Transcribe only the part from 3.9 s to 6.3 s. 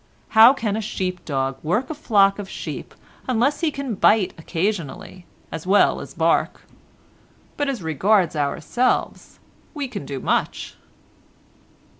bite occasionally as well as